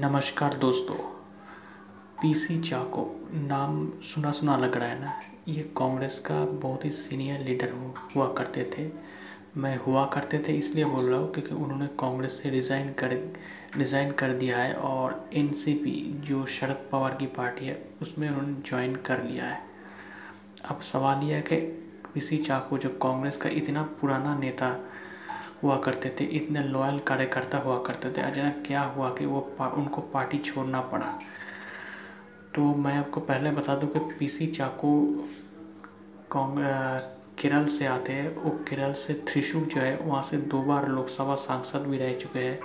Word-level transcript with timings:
नमस्कार 0.00 0.54
दोस्तों 0.54 0.94
पीसी 2.20 2.56
चाको 2.58 3.02
नाम 3.32 3.90
सुना 4.02 4.30
सुना 4.30 4.56
लग 4.56 4.76
रहा 4.76 4.88
है 4.88 5.00
ना? 5.00 5.12
ये 5.48 5.62
कांग्रेस 5.76 6.18
का 6.18 6.44
बहुत 6.44 6.84
ही 6.84 6.90
सीनियर 6.90 7.40
लीडर 7.40 7.72
हुआ 8.14 8.26
करते 8.28 8.64
थे। 8.74 8.86
मैं 9.56 9.76
हुआ 9.78 10.04
करते 10.06 10.38
थे 10.38 10.52
इसलिए 10.52 10.84
बोल 10.84 11.04
रहा 11.04 11.18
हूँ 11.20 11.32
क्योंकि 11.32 11.54
उन्होंने 11.54 11.86
कांग्रेस 12.00 12.40
से 12.42 12.50
रिज़ाइन 12.50 12.88
कर 12.92 13.12
रिज़ाइन 13.76 14.12
कर 14.12 14.32
दिया 14.32 14.58
है 14.58 14.74
और 14.74 15.28
एनसीपी 15.34 15.94
जो 16.26 16.44
शरद 16.46 16.88
पवार 16.92 17.16
की 17.16 17.26
पार्टी 17.26 17.66
है, 17.66 17.78
उसमें 18.02 18.28
उन्होंने 18.28 18.56
ज्वाइन 18.66 18.94
कर 19.06 19.22
लिया 19.24 19.44
है। 19.44 19.62
अब 20.64 20.80
सवाल 20.82 21.24
यह 21.24 21.36
है 21.36 21.42
कि 21.42 21.56
पीसी 22.14 22.38
चाको 22.38 22.78
जब 22.78 22.98
कांग्रेस 22.98 23.36
का 23.36 23.50
इतना 23.50 23.82
पुराना 24.00 24.38
नेता 24.38 24.76
हुआ 25.62 25.76
करते 25.76 26.14
थे 26.20 26.24
इतने 26.36 26.62
लॉयल 26.64 26.98
कार्यकर्ता 26.98 27.58
हुआ 27.58 27.78
करते 27.82 28.10
थे 28.10 28.20
अचानक 28.22 28.62
क्या 28.66 28.82
हुआ 28.82 29.10
कि 29.10 29.26
वो 29.26 29.40
पा, 29.58 29.66
उनको 29.68 30.00
पार्टी 30.00 30.38
छोड़ना 30.38 30.80
पड़ा। 30.92 31.18
तो 32.54 32.62
मैं 32.76 32.96
आपको 32.96 33.20
पहले 33.20 33.50
बता 33.50 33.74
दूँ 33.74 33.88
कि 33.88 33.98
पीसी 34.18 34.46
चाको 34.46 34.92
केरल 36.34 37.66
से 37.66 37.86
आते 37.86 38.12
हैं। 38.12 38.34
वो 38.34 38.50
केरल 38.68 38.92
से 38.92 39.14
त्रिशूर 39.28 39.62
जो 39.64 39.80
है 39.80 39.96
वहाँ 39.96 40.22
से 40.22 40.36
दो 40.36 40.62
बार 40.62 40.88
लोकसभा 40.88 41.34
सांसद 41.34 41.86
भी 41.86 41.98
रह 41.98 42.12
चुके 42.14 42.38
हैं। 42.38 42.58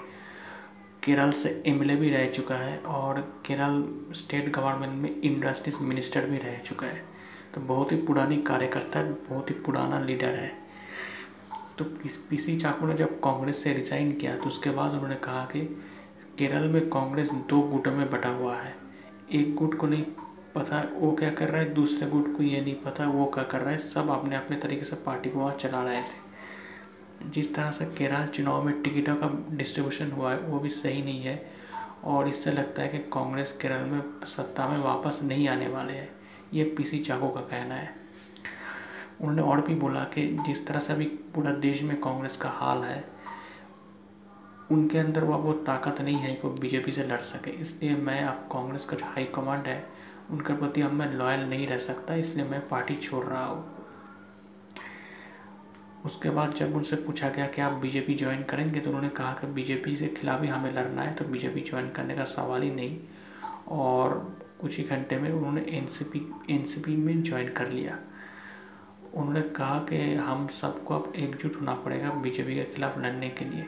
केरल 1.04 1.32
से 1.32 1.50
एमएलए 1.68 1.96
भी 1.96 2.10
रह 2.10 2.28
चुका 2.30 2.56
है 2.56 2.78
और 2.80 3.20
केरल 3.46 3.84
स्टेट 4.16 4.52
गवर्नमेंट 4.56 4.94
में 4.94 5.22
इंडस्ट्रीज़ 5.22 5.80
मिनिस्टर 5.82 6.26
भी 6.26 6.38
रह 6.38 6.58
चुका 6.60 6.88
है। 6.88 7.04
तो 7.56 7.62
बहुत 7.64 7.92
ही 7.92 7.98
पुरानी 7.98 8.38
कार्यकर्ता 8.42 9.02
बहुत 9.30 9.50
ही 9.50 9.56
पुराना 9.56 10.00
लीडर 10.00 10.36
है। 10.36 10.52
तो 11.78 11.86
पीसी 12.30 12.58
चाकू 12.58 12.88
ने 12.88 12.94
जब 12.94 13.20
कांग्रेस 13.20 13.64
से 13.64 13.74
रिज़ाइन 13.74 14.12
किया 14.12 14.36
तो 14.36 14.44
उसके 14.44 14.70
बाद 14.70 14.92
उन्होंने 14.92 15.16
कहा 15.16 15.44
कि 15.46 15.62
केरल 16.38 16.68
में 16.68 16.90
कांग्रेस 16.90 17.32
दो 17.50 17.60
गुटों 17.62 17.92
में 17.92 18.10
बटा 18.10 18.30
हुआ 18.30 18.56
है। 18.58 18.76
एक 19.34 19.56
गुट 19.56 19.78
को 19.78 19.88
नहीं 19.88 20.04
पता, 20.56 20.84
वो 20.96 21.12
क्या 21.12 21.30
कर 21.30 21.50
रहा 21.50 21.62
है? 21.62 21.74
दूसरे 21.74 22.10
गुट 22.10 22.36
को 22.38 22.44
ये 22.44 22.62
नहीं 22.62 22.76
पता, 22.76 23.06
वो 23.06 23.26
क्या 23.26 23.44
कर 23.44 23.62
रहा 23.62 23.72
है? 23.72 23.78
सब 23.78 24.10
अपने 24.10 24.36
अपने 24.36 24.58
तरीके 24.58 24.86
से 24.86 24.96
पार्टी 24.96 25.30
को 25.30 25.40
वहाँ 25.40 25.56
चला 25.56 25.84
रहे 25.84 26.02
थे। 26.02 27.30
जिस 27.32 27.54
तरह 27.56 27.72
से 27.72 27.86
केरल 27.86 28.28
चुनाव 28.28 28.64
में 28.64 28.82
टिकटों 28.82 29.16
का 29.16 29.30
डिस्ट्रीब्यूशन 29.52 30.12
हुआ 30.12 30.32
है, 30.32 30.40
वो 30.40 30.60
भी 30.60 30.70
सही 30.70 31.04
नहीं 31.04 31.22
है। 31.22 31.52
और 32.04 32.28
इससे 32.28 32.52
लगता 32.52 32.82
है 32.82 32.88
कि 32.88 32.98
कांग्रेस 32.98 33.52
केरल 33.52 33.86
में 33.86 34.02
सत्ता 34.26 34.68
में 34.68 34.78
वापस 34.78 35.20
नहीं 35.24 35.48
आने 35.48 35.68
वाले 35.68 35.94
हैं। 35.94 36.10
ये 36.54 36.64
पीसी 36.64 37.00
चाको 37.00 37.30
का 37.30 37.42
कहना 37.42 37.76
है। 37.76 38.05
उन्होंने 39.22 39.42
और 39.42 39.62
भी 39.62 39.76
बोला 39.76 40.04
कि 40.14 40.28
जिस 40.46 40.66
तरह 40.68 40.80
से 40.80 40.94
अभी 40.94 41.06
पूरा 41.36 41.52
देश 41.62 41.84
में 41.84 42.00
कांग्रेस 42.02 42.38
का 42.38 42.50
हाल 42.52 42.84
है, 42.84 43.04
उनके 44.72 44.98
अंदर 44.98 45.24
वह 45.24 45.38
वो 45.38 45.54
ताकत 45.64 46.02
नहीं 46.02 46.16
है 46.16 46.34
कि 46.34 46.48
वो 46.48 46.54
बीजेपी 46.62 46.92
से 46.92 47.04
लड़ 47.04 47.20
सके। 47.22 47.52
इसलिए 47.52 47.96
मैं 47.98 48.22
अब 48.24 48.48
कांग्रेस 48.52 48.86
का 48.86 48.98
जो 48.98 49.06
हाई 49.06 49.26
कमांड 49.36 49.68
है, 49.68 49.84
उनके 50.32 50.54
प्रति 50.54 50.82
अब 50.82 50.94
मैं 50.94 51.12
लॉयल 51.14 51.50
नहीं 51.50 51.68
रह 51.68 51.78
सकता, 51.80 52.16
इसलिए 52.16 52.46
मैं 52.46 52.68
पार्टी 52.68 52.96
छोड़ 52.96 53.26
रहा 53.26 53.46
हूँ। 53.46 53.64
उसके 56.06 56.30
बाद 56.30 56.54
जब 56.54 56.76
उनसे 56.76 56.96
पूछा 56.96 57.30
गया 57.30 57.46
कि 57.48 57.62
आप 57.62 57.74
बीजेपी 57.74 58.14
ज्वाइन 58.16 58.44
करेंगे 58.44 58.80
तो 58.80 58.90
उन्होंने 58.90 59.10
कहा 59.10 59.32
कि 59.34 59.48
बीजेपी 59.54 59.96
के 59.96 60.08
खिलाफ 60.16 60.42
ही 60.42 60.48
हमें 60.48 60.74
लड़ना 60.74 61.02
है 61.02 61.14
तो 61.14 61.26
बीजेपी 61.26 61.62
ज्वाइन 61.62 61.90
करने 61.90 62.16
का 62.16 62.24
सवाल 62.24 62.62
ही 62.62 62.72
नहीं। 62.72 62.98
और 63.70 64.14
कुछ 64.62 64.78
ही 64.78 64.84
घंटे 64.86 65.18
में 65.18 65.32
उन्होंने 65.32 65.62
एनसीपी 65.70 66.20
एनसीपी 66.50 66.96
में 66.96 67.22
ज्वाइन 67.24 67.50
कर 67.50 67.72
लिया। 67.72 67.98
उन्होंने 69.16 69.42
कहा 69.50 69.78
कि 69.90 69.98
हम 70.16 70.48
सबको 70.54 70.94
अब 70.94 71.12
एकजुट 71.16 71.56
होना 71.56 71.74
पड़ेगा 71.76 72.10
बीजेपी 72.22 72.56
के 72.56 72.64
खिलाफ 72.74 72.98
लड़ने 72.98 73.30
के 73.30 73.46
लिए। 73.46 73.66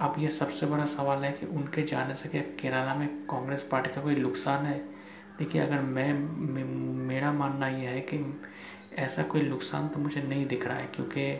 अब 0.00 0.14
ये 0.18 0.28
सबसे 0.28 0.66
बड़ा 0.66 0.84
सवाल 0.86 1.24
है 1.24 1.32
कि 1.32 1.46
उनके 1.48 1.82
जाने 1.82 2.14
से 2.14 2.28
क्या 2.28 2.42
केरला 2.60 2.94
में 2.94 3.08
कांग्रेस 3.26 3.62
पार्टी 3.72 3.90
का 3.94 4.00
कोई 4.00 4.14
नुकसान 4.16 4.66
है? 4.66 4.78
देखिए, 5.38 5.60
अगर 5.62 5.80
मैं 5.80 6.12
मेरा 7.06 7.32
मानना 7.32 7.68
यह 7.68 7.90
है 7.90 8.00
कि 8.12 8.18
ऐसा 8.98 9.22
कोई 9.22 9.42
नुकसान 9.42 9.88
तो 9.88 10.00
मुझे 10.00 10.22
नहीं 10.22 10.46
दिख 10.46 10.66
रहा 10.66 10.76
है, 10.76 10.86
क्योंकि 10.94 11.32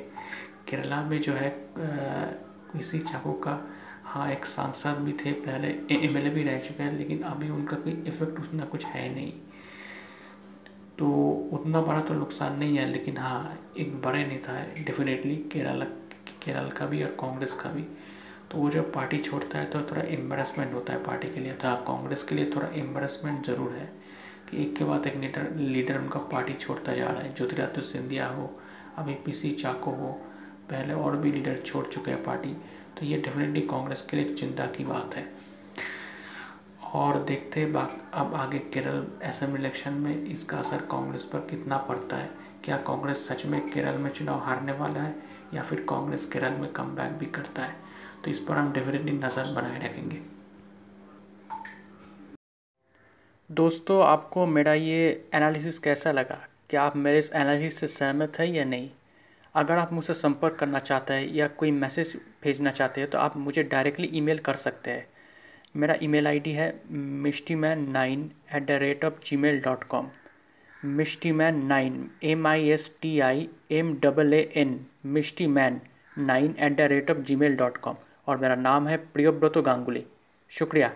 केरला 0.69 1.03
में 1.03 1.21
जो 1.21 1.33
है 1.33 1.51
किसी 1.79 2.99
चाकू 3.01 3.33
का 3.45 3.59
हाँ 4.05 4.31
एक 4.33 4.45
सांसद 4.47 4.99
भी 4.99 5.13
थे, 5.15 5.33
पहले 5.33 5.69
एमएलए 5.97 6.31
भी 6.31 6.43
रह 6.43 6.59
चुके 6.59 6.83
हैं, 6.83 6.99
लेकिन 6.99 7.23
अभी 7.23 7.51
उनका 7.51 7.77
कोई 7.77 7.93
इफ़ेक्ट 8.07 8.41
उसमें 8.41 8.67
कुछ 8.67 8.85
है 8.87 9.15
नहीं। 9.15 9.33
तो 10.99 11.09
उतना 11.53 11.81
बड़ा 11.81 12.01
तो 12.01 12.15
नुकसान 12.15 12.59
नहीं 12.59 12.77
है, 12.79 12.87
लेकिन 12.87 13.17
हाँ 13.17 13.59
एक 13.79 14.01
बड़े 14.03 14.25
नेता 14.27 14.53
है 14.53 14.85
डेफिनेटली 14.85 15.37
केरल 15.53 15.83
केरल 16.45 16.69
का 16.71 16.87
भी 16.87 17.03
और 17.03 17.17
कांग्रेस 17.21 17.55
का 17.55 17.71
भी। 17.71 17.83
तो 18.51 18.59
वो 18.59 18.71
जब 18.71 18.93
पार्टी 18.93 19.19
छोड़ता 19.19 19.59
है 19.59 19.65
तो 19.65 19.81
थोड़ा 19.81 20.03
एम्बेरसमेंट 20.05 20.73
होता 20.75 20.93
है 20.93 21.03
पार्टी 21.05 21.29
के 21.31 21.41
लिए। 21.41 21.53
तो 21.55 21.75
कांग्रेस 21.87 22.23
के 22.23 22.35
लिए 22.35 22.51
थोड़ा 22.55 22.69
एम्बेरसमेंट 22.77 23.45
ज़रूर 23.45 23.73
है 23.73 23.87
कि 24.51 24.63
एक 24.63 24.75
के 24.77 24.85
बाद 24.85 25.07
एक 25.07 25.17
लीडर 25.17 25.51
लीडर 25.57 25.99
उनका 25.99 26.21
पार्टी 26.33 26.55
छोड़ता 26.55 26.93
जा 26.93 27.07
रहा 27.07 27.23
है। 27.23 27.35
ज्योतिरादित्य 27.35 27.83
सिंधिया 27.83 28.27
हो, 28.29 28.51
अभी 28.99 29.15
पीसी 29.27 29.51
चाको 29.53 29.91
हो, 29.93 30.13
पहले 30.71 30.95
और 30.95 31.17
भी 31.17 31.33
लीडर 31.33 31.57
छोड़ 31.57 31.85
चुके 31.87 32.11
हैं 32.11 32.23
पार्टी। 32.25 32.57
तो 32.99 33.07
ये 33.07 33.17
डेफिनेटली 33.19 33.61
कांग्रेस 33.67 34.03
के 34.03 34.17
लिए 34.17 34.27
एक 34.27 34.37
चिंता 34.37 34.67
की 34.69 34.85
बात 34.85 35.17
है। 35.17 35.27
और 36.95 37.23
देखते 37.25 37.61
हैं 37.61 37.73
अब 38.15 38.35
आगे 38.35 38.59
केरल 38.75 39.07
असेंबली 39.25 39.61
इलेक्शन 39.61 39.93
में 39.93 40.25
इसका 40.25 40.59
असर 40.59 40.87
कांग्रेस 40.91 41.25
पर 41.25 41.39
कितना 41.41 41.77
पड़ता 41.79 42.17
है? 42.17 42.31
क्या 42.65 42.77
कांग्रेस 42.77 43.27
सच 43.29 43.45
में 43.47 43.61
केरल 43.71 43.99
में 43.99 44.11
चुनाव 44.11 44.39
हारने 44.39 44.73
वाला 44.73 45.01
है 45.01 45.15
या 45.55 45.63
फिर 45.63 45.85
कांग्रेस 45.89 46.25
केरल 46.25 46.53
में 46.53 46.71
कम 46.73 46.97
भी 47.19 47.27
करता 47.27 47.63
है? 47.63 47.77
तो 48.25 48.31
इस 48.31 48.39
पर 48.39 48.57
हम 48.57 48.73
डेफिनेटली 48.73 49.13
नज़र 49.13 49.53
बनाए 49.55 49.79
रखेंगे। 49.79 50.21
दोस्तों, 53.51 54.03
आपको 54.05 54.47
मेरा 54.47 54.73
ये 54.75 55.29
एनालिसिस 55.35 55.79
कैसा 55.79 56.13
लगा? 56.13 56.39
क्या 56.71 56.83
आप 56.83 56.97
मेरे 56.97 57.19
इस 57.19 57.33
एनालिसिस 57.33 57.79
से 57.81 57.87
सहमत 57.87 58.39
हैं 58.39 58.47
या 58.47 58.65
नहीं? 58.65 58.91
अगर 59.55 59.79
आप 59.79 59.93
मुझसे 59.93 60.15
संपर्क 60.15 60.57
करना 60.57 60.79
चाहते 60.79 61.15
हैं 61.15 61.29
या 61.29 61.47
कोई 61.49 61.71
मैसेज 61.71 62.17
भेजना 62.43 62.71
चाहते 62.71 63.01
हैं 63.01 63.11
तो 63.11 63.19
आप 63.19 63.37
मुझे 63.37 63.63
डायरेक्टली 63.63 64.11
ईमेल 64.13 64.39
कर 64.39 64.55
सकते 64.55 64.91
हैं। 64.91 65.07
मेरा 65.79 65.95
ईमेल 66.03 66.27
आईडी 66.27 66.51
है 66.51 66.65
Misti 67.25 67.55
man 67.55 67.89
nine 67.91 68.23
at 68.55 68.65
the 68.67 68.71
rate 68.83 69.05
of 69.05 69.21
Gmail 69.37 69.61
dot 69.61 69.85
com. 69.85 70.07
Misti 70.85 71.33
man 71.33 71.65
nine 71.67 72.11
M 72.23 72.47
I 72.47 72.69
S 72.69 72.99
T 73.03 73.19
I 73.21 73.49
M 73.71 73.95
double 74.03 74.35
A 74.35 74.41
N 74.57 74.79
Misti 75.07 75.47
man 75.47 75.81
nine 76.19 76.55
at 76.59 76.77
the 76.77 76.89
rate 76.93 77.11
of 77.11 77.19
Gmail 77.37 77.57
dot 77.57 77.77
com. 77.77 77.97
और 78.27 78.37
मेरा 78.37 78.55
नाम 78.55 78.89
है 78.89 78.97
प्रियोव्रत 78.97 79.59
गांगुली। 79.59 80.05
शुक्रिया। 80.51 80.93